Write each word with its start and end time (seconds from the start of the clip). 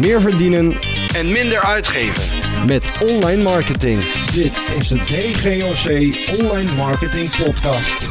meer 0.00 0.20
verdienen 0.20 0.72
en 1.14 1.32
minder 1.32 1.60
uitgeven. 1.60 2.38
met 2.66 3.06
online 3.10 3.42
marketing. 3.42 4.00
Dit 4.32 4.60
is 4.78 4.88
de 4.88 4.96
DGOC 4.96 5.86
Online 6.40 6.72
Marketing 6.76 7.30
Podcast. 7.44 8.02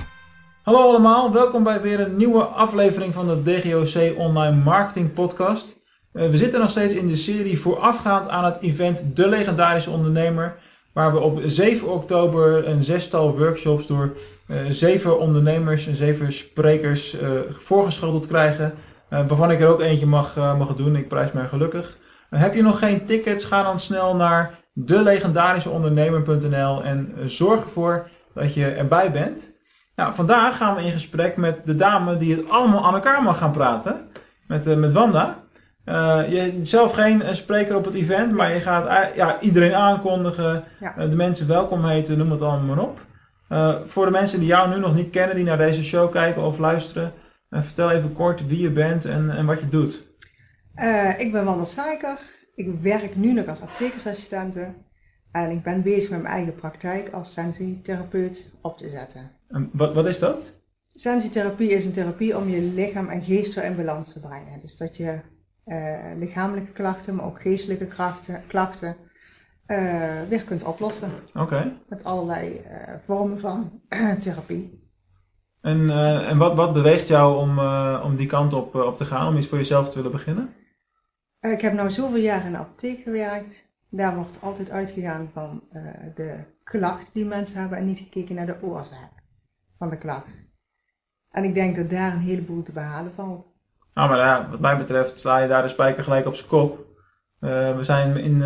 Hallo 0.63 0.79
allemaal, 0.79 1.33
welkom 1.33 1.63
bij 1.63 1.81
weer 1.81 1.99
een 1.99 2.17
nieuwe 2.17 2.43
aflevering 2.43 3.13
van 3.13 3.27
de 3.27 3.43
DGOC 3.43 4.17
Online 4.17 4.55
Marketing 4.55 5.13
Podcast. 5.13 5.81
Eh, 6.11 6.29
we 6.29 6.37
zitten 6.37 6.59
nog 6.59 6.69
steeds 6.69 6.93
in 6.93 7.07
de 7.07 7.15
serie 7.15 7.59
voorafgaand 7.59 8.27
aan 8.27 8.45
het 8.45 8.61
event 8.61 9.05
De 9.15 9.27
Legendarische 9.27 9.89
Ondernemer, 9.89 10.55
waar 10.93 11.13
we 11.13 11.19
op 11.19 11.41
7 11.45 11.87
oktober 11.93 12.67
een 12.67 12.83
zestal 12.83 13.37
workshops 13.37 13.87
door 13.87 14.15
eh, 14.47 14.57
zeven 14.69 15.19
ondernemers 15.19 15.87
en 15.87 15.95
zeven 15.95 16.33
sprekers 16.33 17.19
eh, 17.19 17.29
voorgeschoteld 17.51 18.27
krijgen, 18.27 18.73
waarvan 19.09 19.51
ik 19.51 19.61
er 19.61 19.67
ook 19.67 19.81
eentje 19.81 20.05
mag, 20.05 20.37
eh, 20.37 20.57
mag 20.57 20.75
doen. 20.75 20.95
Ik 20.95 21.07
prijs 21.07 21.31
mij 21.31 21.47
gelukkig. 21.47 21.97
Eh, 22.29 22.39
heb 22.39 22.53
je 22.53 22.61
nog 22.61 22.79
geen 22.79 23.05
tickets, 23.05 23.45
ga 23.45 23.63
dan 23.63 23.79
snel 23.79 24.15
naar 24.15 24.53
delegendarischeondernemer.nl 24.73 26.83
en 26.83 27.13
eh, 27.17 27.23
zorg 27.25 27.63
ervoor 27.63 28.09
dat 28.33 28.53
je 28.53 28.65
erbij 28.65 29.11
bent. 29.11 29.57
Nou, 29.95 30.13
vandaag 30.13 30.57
gaan 30.57 30.75
we 30.75 30.81
in 30.81 30.91
gesprek 30.91 31.37
met 31.37 31.61
de 31.65 31.75
dame 31.75 32.17
die 32.17 32.35
het 32.35 32.49
allemaal 32.49 32.85
aan 32.85 32.93
elkaar 32.93 33.23
mag 33.23 33.37
gaan 33.37 33.51
praten. 33.51 34.07
Met, 34.47 34.67
eh, 34.67 34.75
met 34.75 34.91
Wanda. 34.93 35.37
Eh, 35.85 36.21
je 36.29 36.51
bent 36.51 36.69
zelf 36.69 36.93
geen 36.93 37.21
eh, 37.21 37.33
spreker 37.33 37.75
op 37.75 37.85
het 37.85 37.93
event, 37.93 38.31
maar 38.31 38.53
je 38.53 38.59
gaat 38.61 38.85
eh, 38.87 39.15
ja, 39.15 39.39
iedereen 39.39 39.73
aankondigen, 39.75 40.63
Ja. 40.79 40.93
eh, 40.97 41.09
de 41.09 41.15
mensen 41.15 41.47
welkom 41.47 41.85
heten, 41.85 42.17
noem 42.17 42.31
het 42.31 42.41
allemaal 42.41 42.75
maar 42.75 42.83
op. 42.85 42.99
Eh, 43.47 43.73
voor 43.85 44.05
de 44.05 44.11
mensen 44.11 44.39
die 44.39 44.47
jou 44.47 44.69
nu 44.69 44.79
nog 44.79 44.95
niet 44.95 45.09
kennen, 45.09 45.35
die 45.35 45.45
naar 45.45 45.57
deze 45.57 45.83
show 45.83 46.11
kijken 46.11 46.41
of 46.41 46.57
luisteren, 46.57 47.11
vertel 47.49 47.91
even 47.91 48.13
kort 48.13 48.47
wie 48.47 48.61
je 48.61 48.71
bent 48.71 49.05
en, 49.05 49.29
en 49.29 49.45
wat 49.45 49.59
je 49.59 49.69
doet. 49.69 50.07
Eh, 50.75 51.19
ik 51.19 51.31
ben 51.31 51.45
Wanda 51.45 51.65
Saiker. 51.65 52.19
Ik 52.55 52.69
werk 52.81 53.15
nu 53.15 53.33
nog 53.33 53.47
als 53.47 53.61
apothekersassistente. 53.61 54.73
En 55.31 55.51
ik 55.51 55.63
ben 55.63 55.81
bezig 55.81 56.09
met 56.09 56.21
mijn 56.21 56.33
eigen 56.33 56.55
praktijk 56.55 57.09
als 57.09 57.33
sensitietherapeut 57.33 58.51
op 58.61 58.77
te 58.77 58.89
zetten. 58.89 59.31
En 59.47 59.69
wat, 59.73 59.93
wat 59.93 60.05
is 60.05 60.19
dat? 60.19 60.61
Sensitherapie 60.93 61.69
is 61.69 61.85
een 61.85 61.91
therapie 61.91 62.37
om 62.37 62.49
je 62.49 62.61
lichaam 62.61 63.09
en 63.09 63.21
geest 63.21 63.53
weer 63.53 63.63
in 63.63 63.75
balans 63.75 64.13
te 64.13 64.19
brengen. 64.19 64.59
Dus 64.61 64.77
dat 64.77 64.97
je 64.97 65.19
eh, 65.63 65.97
lichamelijke 66.17 66.71
klachten, 66.71 67.15
maar 67.15 67.25
ook 67.25 67.41
geestelijke 67.41 67.85
klachten, 67.85 68.43
klachten 68.47 68.95
eh, 69.65 70.21
weer 70.29 70.43
kunt 70.43 70.63
oplossen. 70.63 71.09
Oké. 71.33 71.77
Met 71.89 72.03
allerlei 72.03 72.61
vormen 73.05 73.39
van 73.39 73.81
therapie. 74.19 74.88
En, 75.61 75.89
eh, 75.89 76.29
en 76.29 76.37
wat, 76.37 76.55
wat 76.55 76.73
beweegt 76.73 77.07
jou 77.07 77.37
om, 77.37 77.59
eh, 77.59 78.01
om 78.05 78.15
die 78.15 78.27
kant 78.27 78.53
op, 78.53 78.75
eh, 78.75 78.81
op 78.81 78.97
te 78.97 79.05
gaan, 79.05 79.27
om 79.27 79.37
iets 79.37 79.47
voor 79.47 79.57
jezelf 79.57 79.89
te 79.89 79.95
willen 79.95 80.11
beginnen? 80.11 80.53
Ik 81.39 81.61
heb 81.61 81.73
nu 81.73 81.91
zoveel 81.91 82.21
jaar 82.21 82.45
in 82.45 82.51
de 82.51 82.57
apotheek 82.57 82.99
gewerkt. 82.99 83.67
Daar 83.89 84.15
wordt 84.15 84.37
altijd 84.41 84.71
uitgegaan 84.71 85.29
van 85.33 85.63
de 86.15 86.37
klacht 86.63 87.13
die 87.13 87.25
mensen 87.25 87.59
hebben 87.59 87.77
en 87.77 87.85
niet 87.85 87.97
gekeken 87.97 88.35
naar 88.35 88.45
de 88.45 88.61
oorzaak 88.61 89.11
van 89.77 89.89
de 89.89 89.97
klacht. 89.97 90.47
En 91.31 91.43
ik 91.43 91.53
denk 91.53 91.75
dat 91.75 91.89
daar 91.89 92.13
een 92.13 92.19
heleboel 92.19 92.63
te 92.63 92.71
behalen 92.71 93.11
valt. 93.15 93.47
Nou, 93.93 94.09
maar 94.09 94.17
ja, 94.17 94.49
wat 94.49 94.59
mij 94.59 94.77
betreft 94.77 95.19
sla 95.19 95.37
je 95.37 95.47
daar 95.47 95.61
de 95.61 95.67
spijker 95.67 96.03
gelijk 96.03 96.25
op 96.25 96.35
zijn 96.35 96.47
kop. 96.47 96.85
We 97.39 97.77
zijn 97.81 98.17
in, 98.17 98.37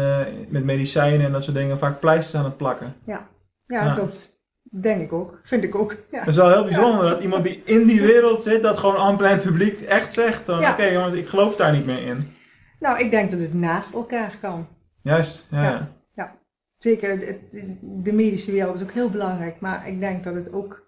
met 0.50 0.64
medicijnen 0.64 1.26
en 1.26 1.32
dat 1.32 1.44
soort 1.44 1.56
dingen 1.56 1.78
vaak 1.78 2.00
pleisters 2.00 2.36
aan 2.36 2.46
het 2.46 2.58
plakken. 2.58 2.94
Ja, 3.06 3.28
Ja. 3.68 3.96
dat 3.96 4.33
denk 4.82 5.02
ik 5.02 5.14
ook. 5.14 5.40
Vind 5.44 5.64
ik 5.64 5.76
ook. 5.76 5.96
Ja. 6.12 6.20
Het 6.20 6.28
is 6.28 6.36
wel 6.36 6.50
heel 6.52 6.64
bijzonder 6.64 7.10
dat 7.10 7.20
iemand 7.20 7.44
die 7.44 7.62
in 7.66 7.86
die 7.86 8.02
wereld 8.02 8.42
zit, 8.42 8.62
dat 8.62 8.78
gewoon 8.78 8.96
aan 8.96 9.24
het 9.24 9.42
publiek 9.42 9.82
echt 9.82 10.14
zegt. 10.14 10.48
Ja. 10.48 10.72
Oké 10.72 10.84
jongens, 10.86 11.14
ik 11.14 11.28
geloof 11.28 11.56
daar 11.56 11.72
niet 11.72 11.86
meer 11.86 12.06
in. 12.06 12.34
Nou, 12.80 13.00
ik 13.00 13.12
denk 13.12 13.32
dat 13.32 13.40
het 13.40 13.54
naast 13.54 13.94
elkaar 13.94 14.38
kan. 14.42 14.68
Juist, 15.02 15.48
ja. 15.52 15.64
Ja. 15.64 15.90
ja. 16.16 16.36
Zeker, 16.78 17.10
het- 17.20 17.66
de 17.82 18.14
medische 18.14 18.52
wereld 18.52 18.76
is 18.76 18.82
ook 18.82 18.92
heel 18.92 19.10
belangrijk, 19.10 19.60
maar 19.60 19.88
ik 19.88 20.00
denk 20.00 20.24
dat 20.24 20.36
het 20.36 20.54
ook 20.54 20.82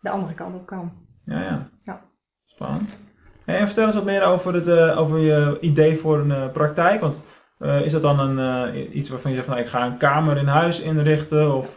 de 0.00 0.10
andere 0.10 0.34
kant 0.34 0.54
op 0.54 0.66
kan. 0.66 0.92
Ja, 1.24 1.40
ja. 1.42 1.68
Ja. 1.84 2.00
Spannend. 2.44 2.98
En 3.44 3.66
vertel 3.66 3.84
eens 3.86 3.94
wat 3.94 4.04
meer 4.04 4.22
over, 4.24 4.54
het, 4.54 4.68
eh, 4.68 4.98
over 5.00 5.18
je 5.18 5.58
idee 5.60 5.96
voor 5.96 6.18
een 6.18 6.32
eh, 6.32 6.52
praktijk. 6.52 7.00
Want 7.00 7.20
eh, 7.58 7.80
is 7.80 7.92
dat 7.92 8.02
dan 8.02 8.18
een, 8.38 8.98
iets 8.98 9.08
waarvan 9.08 9.30
je 9.30 9.36
zegt, 9.36 9.48
nou, 9.48 9.60
ik 9.60 9.66
ga 9.66 9.86
een 9.86 9.96
kamer 9.96 10.36
in 10.36 10.46
huis 10.46 10.80
inrichten? 10.80 11.54
Of 11.56 11.76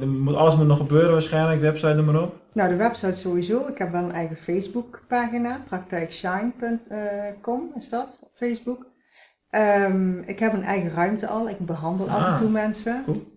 er 0.00 0.08
moet, 0.08 0.34
alles 0.34 0.56
moet 0.56 0.66
nog 0.66 0.78
gebeuren 0.78 1.12
waarschijnlijk, 1.12 1.60
website, 1.60 1.94
noem 1.94 2.04
maar 2.04 2.22
op. 2.22 2.34
Nou, 2.52 2.68
de 2.70 2.76
website 2.76 3.12
sowieso. 3.18 3.66
Ik 3.66 3.78
heb 3.78 3.92
wel 3.92 4.02
een 4.04 4.12
eigen 4.12 4.36
Facebookpagina, 4.36 5.60
praktijkshine.com 5.68 7.72
is 7.76 7.88
dat, 7.88 8.18
op 8.20 8.30
Facebook. 8.34 8.86
Ehm, 9.50 10.18
ik 10.18 10.38
heb 10.38 10.52
een 10.52 10.62
eigen 10.64 10.90
ruimte 10.90 11.26
al, 11.26 11.48
ik 11.48 11.58
behandel 11.58 12.08
af 12.10 12.22
Ah, 12.22 12.30
en 12.32 12.36
toe 12.36 12.50
mensen. 12.50 13.02
cool. 13.04 13.36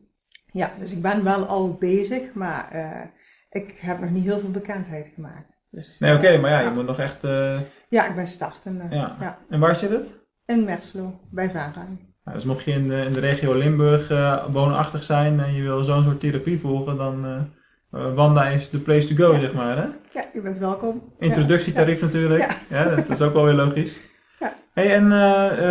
Ja, 0.53 0.71
dus 0.79 0.91
ik 0.91 1.01
ben 1.01 1.23
wel 1.23 1.45
al 1.45 1.73
bezig, 1.79 2.33
maar 2.33 2.67
eh, 2.71 3.01
ik 3.49 3.77
heb 3.81 3.99
nog 3.99 4.09
niet 4.09 4.23
heel 4.23 4.39
veel 4.39 4.51
bekendheid 4.51 5.11
gemaakt. 5.15 5.59
Dus, 5.69 5.99
Nee, 5.99 6.15
oké, 6.15 6.37
maar 6.37 6.51
ja, 6.51 6.59
je 6.59 6.69
moet 6.69 6.85
nog 6.85 6.99
echt... 6.99 7.23
eh, 7.23 7.59
Ja, 7.89 8.07
ik 8.07 8.15
ben 8.15 8.27
startende. 8.27 8.83
ja. 8.89 9.15
Ja. 9.19 9.37
En 9.49 9.59
waar 9.59 9.75
zit 9.75 9.89
het? 9.89 10.19
In 10.45 10.63
Merslo, 10.63 11.19
bij 11.29 11.49
Vaarang. 11.49 11.99
Nou, 12.31 12.43
dus 12.43 12.51
mocht 12.51 12.63
je 12.65 12.71
in 12.71 12.87
de, 12.87 13.01
in 13.05 13.11
de 13.11 13.19
regio 13.19 13.53
Limburg 13.53 14.09
eh, 14.09 14.43
woonachtig 14.51 15.03
zijn 15.03 15.39
en 15.39 15.53
je 15.53 15.61
wil 15.61 15.83
zo'n 15.83 16.03
soort 16.03 16.19
therapie 16.19 16.59
volgen, 16.59 16.97
dan 16.97 17.25
eh, 17.25 18.13
Wanda 18.15 18.45
is 18.47 18.69
de 18.69 18.77
place 18.77 19.07
to 19.07 19.25
go, 19.25 19.33
Ja. 19.33 19.39
zeg 19.39 19.53
maar. 19.53 19.77
Hè? 19.77 19.85
Ja, 20.13 20.25
je 20.33 20.41
bent 20.41 20.57
welkom. 20.57 21.01
Introductietarief 21.19 22.01
natuurlijk. 22.01 22.57
Ja. 22.69 22.83
Dat 22.83 23.09
is 23.09 23.21
ook 23.21 23.33
wel 23.33 23.43
weer 23.43 23.53
logisch. 23.53 23.99
Ja. 24.39 24.53
Hey, 24.73 24.93
en 24.95 25.09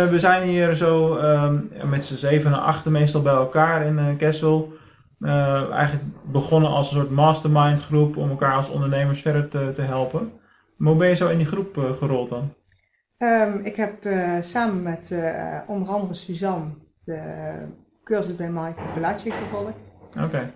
we 0.09 0.19
zijn 0.19 0.43
hier 0.43 0.75
zo 0.75 1.15
ehm, 1.15 1.55
met 1.89 2.05
z'n 2.05 2.15
zeven 2.15 2.53
en 2.53 2.61
achten 2.61 2.91
meestal 2.91 3.21
bij 3.21 3.33
elkaar 3.33 3.85
in 3.85 4.15
Kessel. 4.17 4.73
Eigenlijk 5.71 6.03
begonnen 6.31 6.69
als 6.69 6.91
een 6.91 6.97
soort 6.97 7.09
mastermind 7.11 7.81
groep 7.81 8.17
om 8.17 8.29
elkaar 8.29 8.55
als 8.55 8.69
ondernemers 8.69 9.21
verder 9.21 9.47
te, 9.47 9.71
te 9.73 9.81
helpen. 9.81 10.31
Maar 10.77 10.89
hoe 10.89 10.99
ben 10.99 11.09
je 11.09 11.15
zo 11.15 11.27
in 11.27 11.37
die 11.37 11.45
groep 11.45 11.95
gerold 11.99 12.29
dan? 12.29 12.53
Ehm, 13.21 13.59
ik 13.63 13.75
heb 13.75 14.05
eh, 14.05 14.29
samen 14.41 14.81
met 14.83 15.11
eh, 15.11 15.57
onder 15.67 15.87
andere 15.89 16.13
Suzanne 16.13 16.65
de 17.03 17.19
cursus 18.03 18.35
bij 18.35 18.49
Michael 18.49 18.93
Belatje 18.93 19.31
gevolgd. 19.31 19.73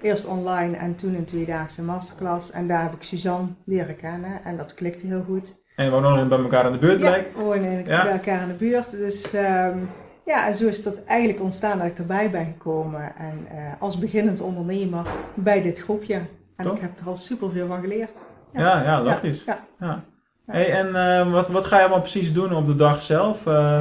Eerst 0.02 0.28
online 0.28 0.78
en 0.78 0.96
toen 0.96 1.16
een 1.16 1.26
tweedaagse 1.26 1.82
masterclass. 1.84 2.52
En 2.52 2.68
daar 2.68 2.82
heb 2.84 2.94
ik 2.94 3.04
Suzanne 3.04 3.48
leren 3.66 3.96
kennen 3.96 4.44
en 4.44 4.58
dat 4.58 4.74
klikte 4.74 5.06
heel 5.08 5.24
goed. 5.24 5.56
En 5.76 5.86
we 5.86 5.92
wonen 5.92 6.16
nog 6.18 6.28
bij 6.28 6.38
elkaar 6.38 6.66
in 6.66 6.72
de 6.72 6.78
buurt, 6.78 7.00
Ja, 7.00 7.08
blijkt. 7.08 7.36
we 7.36 7.44
wonen 7.44 7.64
in- 7.72 7.86
Ja. 7.86 8.04
bij 8.04 8.12
elkaar 8.12 8.42
in 8.42 8.48
de 8.48 8.54
buurt. 8.54 8.92
Dus 8.92 9.34
ehm, 9.34 9.78
ja, 10.26 10.48
en 10.48 10.56
zo 10.56 10.68
is 10.68 10.84
dat 10.84 11.04
eigenlijk 11.04 11.42
ontstaan 11.42 11.78
dat 11.78 11.88
ik 11.88 11.98
erbij 11.98 12.30
ben 12.30 12.46
gekomen. 12.46 13.16
En 13.16 13.48
eh, 13.58 13.82
als 13.82 14.00
beginnend 14.00 14.42
ondernemer 14.42 15.06
bij 15.36 15.62
dit 15.62 15.80
groepje. 15.80 16.22
En 16.56 16.72
ik 16.72 16.80
heb 16.80 17.00
er 17.00 17.08
al 17.08 17.16
superveel 17.16 17.68
van 17.68 17.82
geleerd. 17.82 18.18
Ja, 18.54 18.84
ja, 18.84 19.02
logisch. 19.02 19.44
Ja, 19.44 19.58
Ja. 19.80 20.04
Hey, 20.46 20.72
en 20.72 20.96
eh, 20.96 21.32
wat, 21.32 21.48
wat 21.48 21.66
ga 21.66 21.76
je 21.76 21.82
allemaal 21.82 22.02
precies 22.02 22.34
doen 22.34 22.56
op 22.56 22.66
de 22.66 22.76
dag 22.76 23.02
zelf? 23.02 23.48
Eh, 23.48 23.80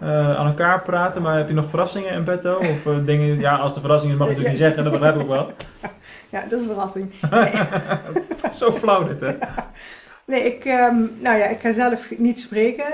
eh, 0.00 0.36
aan 0.36 0.46
elkaar 0.46 0.82
praten, 0.82 1.22
maar 1.22 1.36
heb 1.36 1.48
je 1.48 1.54
nog 1.54 1.68
verrassingen 1.68 2.12
in 2.12 2.24
petto? 2.24 2.56
Of 2.56 2.86
eh, 2.86 3.04
dingen, 3.04 3.38
ja, 3.46 3.56
als 3.56 3.74
de 3.74 3.80
verrassing 3.80 4.12
is 4.12 4.18
mag 4.18 4.28
je 4.28 4.34
natuurlijk 4.34 4.58
niet 4.58 4.66
zeggen, 4.66 4.84
dat 4.84 4.92
begrijp 4.92 5.14
ik 5.14 5.20
ook 5.20 5.28
wel. 5.28 5.52
ja, 6.32 6.40
dat 6.40 6.52
is 6.52 6.60
een 6.60 6.66
verrassing. 6.66 7.12
Nee. 7.30 7.52
Zo 8.60 8.72
flauw 8.72 9.04
dit, 9.04 9.20
hè? 9.20 9.36
Nee, 10.26 10.42
ik, 10.42 10.64
ehm, 10.64 10.96
nou 11.20 11.38
ja, 11.38 11.46
ik 11.46 11.60
ga 11.60 11.72
zelf 11.72 12.18
niet 12.18 12.40
spreken. 12.40 12.86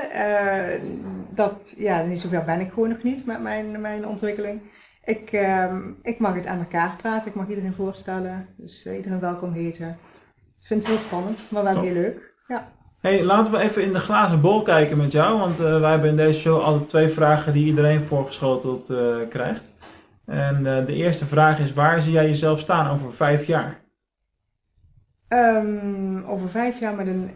Dat, 1.31 1.75
ja, 1.79 2.03
niet 2.03 2.21
zover 2.21 2.45
ben 2.45 2.61
ik 2.61 2.73
gewoon 2.73 2.89
nog 2.89 3.03
niet 3.03 3.27
met 3.27 3.41
mijn, 3.41 3.81
mijn 3.81 4.07
ontwikkeling. 4.07 4.61
Ik, 5.05 5.33
ehm, 5.33 5.81
ik 6.03 6.19
mag 6.19 6.35
het 6.35 6.47
aan 6.47 6.59
elkaar 6.59 6.97
praten, 6.97 7.31
ik 7.31 7.37
mag 7.37 7.49
iedereen 7.49 7.75
voorstellen. 7.75 8.49
Dus 8.57 8.87
iedereen 8.87 9.21
welkom 9.21 9.53
heten. 9.53 9.99
Ik 10.61 10.67
vind 10.67 10.81
het 10.81 10.93
heel 10.93 11.03
spannend, 11.03 11.41
maar 11.51 11.63
wel 11.63 11.73
Top. 11.73 11.83
heel 11.83 11.93
leuk. 11.93 12.33
Ja. 12.49 12.69
Hey, 13.05 13.25
laten 13.25 13.53
we 13.53 13.59
even 13.59 13.83
in 13.83 13.93
de 13.93 13.99
glazen 13.99 14.41
bol 14.41 14.63
kijken 14.63 14.97
met 14.97 15.13
jou, 15.13 15.39
want 15.39 15.61
eh, 15.61 15.81
wij 15.81 15.91
hebben 15.91 16.11
in 16.11 16.17
deze 16.17 16.41
show 16.41 16.63
altijd 16.63 16.89
twee 16.89 17.09
vragen 17.09 17.53
die 17.53 17.67
iedereen 17.67 18.05
voorgeschoteld 18.05 18.91
eh, 18.91 19.17
krijgt. 19.29 19.73
En 20.27 20.67
eh, 20.67 20.87
de 20.87 20.95
eerste 20.95 21.27
vraag 21.27 21.59
is, 21.59 21.73
waar 21.73 22.03
zie 22.03 22.13
jij 22.13 22.27
jezelf 22.27 22.61
staan 22.61 22.91
over 22.91 23.15
vijf 23.15 23.45
jaar? 23.45 23.81
Ehm, 25.29 26.23
over 26.27 26.49
vijf 26.49 26.81
jaar 26.81 26.95
met 26.95 27.07
een 27.07 27.31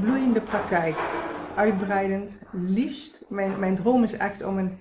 bloeiende 0.00 0.40
praktijk. 0.40 0.96
Uitbreidend, 1.56 2.42
liefst. 2.50 3.24
Mijn, 3.28 3.58
mijn 3.58 3.74
droom 3.74 4.02
is 4.02 4.16
echt 4.16 4.44
om 4.44 4.58
een 4.58 4.78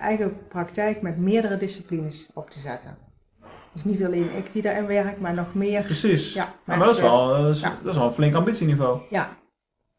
eigen 0.00 0.46
praktijk 0.48 1.02
met 1.02 1.18
meerdere 1.18 1.56
disciplines 1.56 2.30
op 2.34 2.50
te 2.50 2.58
zetten. 2.58 2.96
Dus 3.74 3.84
niet 3.84 4.04
alleen 4.04 4.28
ik 4.36 4.52
die 4.52 4.62
daarin 4.62 4.86
werk, 4.86 5.20
maar 5.20 5.34
nog 5.34 5.54
meer. 5.54 5.82
Precies. 5.82 6.32
Ja, 6.34 6.48
maar 6.64 6.78
dat 6.78 6.94
is, 6.94 7.00
wel, 7.00 7.28
dat, 7.28 7.54
is, 7.54 7.60
Ja. 7.60 7.72
dat 7.82 7.90
is 7.92 7.98
wel 7.98 8.06
een 8.06 8.12
flink 8.12 8.34
ambitieniveau. 8.34 9.00
Ja, 9.10 9.28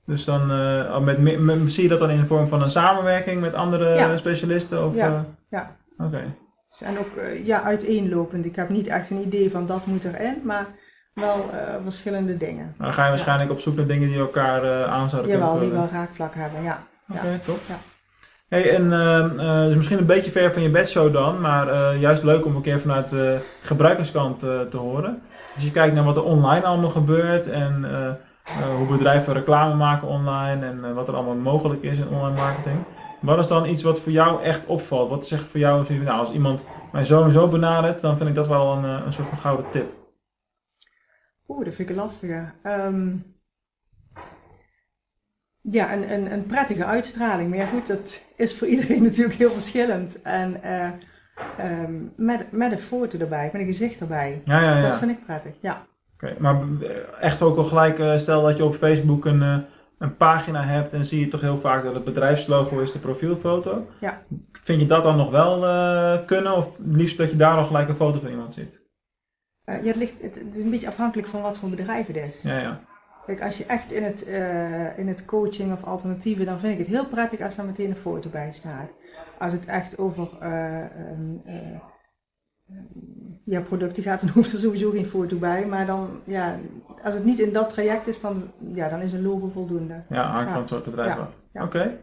Dus 0.03 0.25
dan 0.25 0.51
eh, 0.51 0.99
met, 0.99 1.19
me- 1.19 1.37
met- 1.37 1.71
zie 1.73 1.83
je 1.83 1.89
dat 1.89 1.99
dan 1.99 2.09
in 2.09 2.19
de 2.19 2.25
vorm 2.27 2.47
van 2.47 2.61
een 2.61 2.69
samenwerking 2.69 3.41
met 3.41 3.53
andere 3.53 3.95
Ja. 3.95 4.17
specialisten? 4.17 4.85
Of, 4.85 4.95
Ja. 4.95 5.07
eh, 5.07 5.19
ja. 5.49 5.75
Oké. 5.97 6.35
En 6.79 6.97
ook 6.99 7.15
eh, 7.17 7.45
ja, 7.45 7.61
uiteenlopend. 7.61 8.45
Ik 8.45 8.55
heb 8.55 8.69
niet 8.69 8.87
echt 8.87 9.09
een 9.09 9.21
idee 9.21 9.51
van 9.51 9.65
dat 9.65 9.85
moet 9.85 10.03
erin, 10.03 10.41
maar 10.43 10.65
wel 11.13 11.49
eh, 11.51 11.75
verschillende 11.83 12.37
dingen. 12.37 12.63
Nou, 12.65 12.83
Dan 12.83 12.93
ga 12.93 13.03
je 13.03 13.09
waarschijnlijk 13.09 13.51
op 13.51 13.59
zoek 13.59 13.75
naar 13.75 13.87
dingen 13.87 14.07
die 14.09 14.17
elkaar 14.19 14.63
eh, 14.63 14.83
aan 14.93 15.09
zouden 15.09 15.31
Jawel, 15.31 15.47
kunnen 15.49 15.69
die 15.69 15.77
vullen. 15.77 15.91
wel 15.91 15.99
raakvlak 16.01 16.33
hebben, 16.35 16.63
ja. 16.63 16.83
Oké, 17.09 17.27
ja. 17.29 17.37
top. 17.45 17.59
Hey, 18.45 18.75
en 18.75 18.93
ehm, 18.93 19.39
eh, 19.39 19.65
dus 19.65 19.75
misschien 19.75 19.97
een 19.97 20.05
beetje 20.05 20.31
ver 20.31 20.53
van 20.53 20.61
je 20.61 20.69
bedshow 20.69 21.13
dan, 21.13 21.41
maar 21.41 21.67
eh, 21.67 22.01
juist 22.01 22.23
leuk 22.23 22.45
om 22.45 22.55
een 22.55 22.61
keer 22.61 22.79
vanuit 22.79 23.09
de 23.09 23.39
gebruikerskant 23.61 24.43
eh, 24.43 24.61
te 24.61 24.77
horen. 24.77 25.21
Als 25.55 25.63
je 25.63 25.71
kijkt 25.71 25.95
naar 25.95 26.03
wat 26.03 26.15
er 26.15 26.23
online 26.23 26.65
allemaal 26.65 26.89
gebeurt 26.89 27.49
en 27.49 27.85
hoe 28.77 28.87
bedrijven 28.87 29.33
reclame 29.33 29.75
maken 29.75 30.07
online 30.07 30.65
en 30.65 30.93
wat 30.93 31.07
er 31.07 31.13
allemaal 31.13 31.35
mogelijk 31.35 31.83
is 31.83 31.97
in 31.97 32.07
online 32.07 32.35
marketing. 32.35 32.83
Wat 33.21 33.39
is 33.39 33.47
dan 33.47 33.65
iets 33.65 33.83
wat 33.83 34.01
voor 34.01 34.11
jou 34.11 34.41
echt 34.41 34.65
opvalt? 34.65 35.09
Wat 35.09 35.27
zegt 35.27 35.47
voor 35.47 35.59
jou, 35.59 35.93
nou, 36.03 36.19
als 36.19 36.31
iemand 36.31 36.65
mij 36.91 37.05
zo 37.05 37.29
zo 37.29 37.47
benadert, 37.47 38.01
dan 38.01 38.17
vind 38.17 38.29
ik 38.29 38.35
dat 38.35 38.47
wel 38.47 38.71
een, 38.71 38.83
een 38.83 39.13
soort 39.13 39.27
van 39.27 39.37
gouden 39.37 39.69
tip. 39.71 39.93
Oeh, 41.47 41.65
dat 41.65 41.73
vind 41.73 41.89
ik 41.89 41.95
een 41.95 42.01
lastige. 42.01 42.51
Ja, 45.71 45.93
een, 45.93 46.11
een, 46.11 46.31
een 46.31 46.45
prettige 46.45 46.85
uitstraling. 46.85 47.49
Maar 47.49 47.57
ja, 47.57 47.65
goed, 47.65 47.87
dat 47.87 48.21
is 48.35 48.57
voor 48.57 48.67
iedereen 48.67 49.03
natuurlijk 49.09 49.37
heel 49.37 49.51
verschillend. 49.51 50.21
En 50.21 50.63
eh, 50.63 50.89
ehm, 51.57 51.93
met, 52.15 52.51
met 52.51 52.71
een 52.71 52.79
foto 52.79 53.19
erbij, 53.19 53.49
met 53.51 53.61
een 53.61 53.67
gezicht 53.67 53.99
erbij. 53.99 54.41
Ja, 54.45 54.61
ja, 54.61 54.77
ja. 54.77 54.87
Dat 54.87 54.97
vind 54.97 55.11
ik 55.11 55.25
prettig, 55.25 55.53
ja. 55.61 55.85
Oké, 56.13 56.35
maar 56.39 56.61
echt 57.19 57.41
ook 57.41 57.57
al 57.57 57.63
gelijk, 57.63 57.99
eh, 57.99 58.17
stel 58.17 58.41
dat 58.41 58.57
je 58.57 58.65
op 58.65 58.75
Facebook 58.75 59.25
een, 59.25 59.41
eh, 59.41 59.57
een 59.97 60.17
pagina 60.17 60.63
hebt 60.63 60.93
en 60.93 61.05
zie 61.05 61.19
je 61.19 61.27
toch 61.27 61.41
heel 61.41 61.57
vaak 61.57 61.83
dat 61.83 61.93
het 61.93 62.03
bedrijfslogo 62.03 62.79
is 62.79 62.91
de 62.91 62.99
profielfoto. 62.99 63.87
Ja. 63.99 64.21
Vind 64.51 64.81
je 64.81 64.87
dat 64.87 65.03
dan 65.03 65.17
nog 65.17 65.31
wel 65.31 65.59
kunnen 66.25 66.55
of 66.55 66.79
liefst 66.85 67.17
dat 67.17 67.29
je 67.29 67.35
daar 67.35 67.57
al 67.57 67.65
gelijk 67.65 67.89
een 67.89 67.95
foto 67.95 68.19
van 68.19 68.29
iemand 68.29 68.53
ziet? 68.53 68.83
Ja, 69.65 69.73
het, 69.73 69.95
ligt, 69.95 70.21
het, 70.21 70.35
het 70.35 70.55
is 70.55 70.63
een 70.63 70.69
beetje 70.69 70.87
afhankelijk 70.87 71.27
van 71.27 71.41
wat 71.41 71.57
voor 71.57 71.69
bedrijf 71.69 72.07
het 72.07 72.15
is. 72.15 72.41
Ja, 72.41 72.59
ja. 72.59 72.81
Kijk, 73.25 73.41
als 73.43 73.57
je 73.57 73.65
echt 73.65 73.91
in 73.91 74.03
het, 74.03 74.23
eh, 74.25 74.97
in 74.97 75.07
het 75.07 75.25
coaching 75.25 75.73
of 75.73 75.83
alternatieven, 75.83 76.45
dan 76.45 76.59
vind 76.59 76.71
ik 76.73 76.79
het 76.79 76.87
heel 76.87 77.05
prettig 77.05 77.41
als 77.41 77.55
daar 77.55 77.65
meteen 77.65 77.89
een 77.89 77.95
foto 77.95 78.29
bij 78.29 78.49
staat. 78.53 78.89
Als 79.39 79.53
het 79.53 79.65
echt 79.65 79.97
over 79.97 80.29
eh, 80.39 80.79
ehm, 80.79 81.33
ja, 83.45 83.61
producten 83.61 84.03
gaat, 84.03 84.19
dan 84.19 84.29
hoeft 84.35 84.53
er 84.53 84.59
sowieso 84.59 84.89
geen 84.91 85.05
foto 85.05 85.37
bij. 85.37 85.65
Maar 85.65 85.85
dan, 85.85 86.09
ja, 86.23 86.55
als 87.03 87.13
het 87.13 87.25
niet 87.25 87.39
in 87.39 87.53
dat 87.53 87.69
traject 87.69 88.07
is, 88.07 88.21
dan, 88.21 88.51
ja, 88.73 88.89
dan 88.89 89.01
is 89.01 89.13
een 89.13 89.21
logo 89.23 89.47
voldoende. 89.47 90.03
Ja, 90.09 90.31
hangt 90.31 90.51
van 90.51 90.59
het 90.59 90.69
soort 90.69 90.83
bedrijf 90.83 91.15
Ja. 91.15 91.21
af. 91.21 91.29
Ja. 91.53 91.63
Oké. 91.63 91.97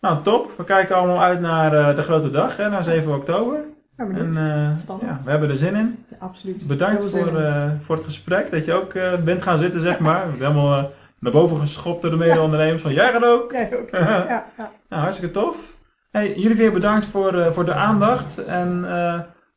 Nou, 0.00 0.22
top. 0.22 0.50
We 0.56 0.64
kijken 0.64 0.96
allemaal 0.96 1.20
uit 1.22 1.40
naar 1.40 1.72
eh, 1.72 1.96
de 1.96 2.02
grote 2.02 2.30
dag, 2.30 2.56
hè, 2.56 2.68
naar 2.68 2.84
7 2.84 3.14
oktober. 3.14 3.64
Ja, 3.96 4.04
En 4.04 4.36
eh, 4.36 4.76
Spannend. 4.76 5.10
ja, 5.10 5.20
we 5.24 5.30
hebben 5.30 5.48
er 5.48 5.56
zin 5.56 5.74
in. 5.74 6.04
Ja, 6.10 6.16
absoluut. 6.18 6.66
Bedankt 6.66 7.10
voor, 7.10 7.40
eh, 7.40 7.70
voor 7.82 7.96
het 7.96 8.04
gesprek, 8.04 8.50
dat 8.50 8.64
je 8.64 8.72
ook 8.72 8.94
eh, 8.94 9.22
bent 9.22 9.42
gaan 9.42 9.58
zitten, 9.58 9.80
zeg 9.80 9.98
maar. 9.98 10.22
We 10.24 10.30
hebben 10.30 10.48
helemaal 10.48 10.90
naar 11.18 11.32
boven 11.32 11.58
geschopt 11.58 12.02
door 12.02 12.10
de 12.10 12.16
mede-ondernemers 12.16 12.82
van 12.82 12.92
jij 12.92 13.12
gaat 13.12 13.24
ook. 13.24 13.52
Jij 13.52 13.78
ook. 13.78 13.90
ja, 14.08 14.26
ja. 14.28 14.70
Nou, 14.88 15.02
hartstikke 15.02 15.34
tof. 15.34 15.74
Hey, 16.10 16.34
jullie 16.34 16.56
weer 16.56 16.72
bedankt 16.72 17.06
voor, 17.06 17.52
voor 17.52 17.64
de 17.64 17.74
aandacht. 17.74 18.44
En 18.44 18.84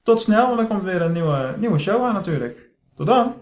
tot 0.03 0.21
snel, 0.21 0.47
want 0.47 0.59
er 0.59 0.65
komt 0.65 0.83
weer 0.83 1.01
een 1.01 1.11
nieuwe, 1.11 1.53
nieuwe 1.57 1.77
show 1.77 2.05
aan 2.05 2.13
natuurlijk. 2.13 2.69
Tot 2.95 3.05
dan. 3.07 3.33